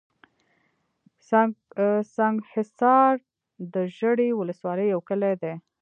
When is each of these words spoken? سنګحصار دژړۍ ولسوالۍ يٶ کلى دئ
سنګحصار 2.15 3.13
دژړۍ 3.73 4.29
ولسوالۍ 4.35 4.87
يٶ 4.93 4.99
کلى 5.09 5.31
دئ 5.41 5.55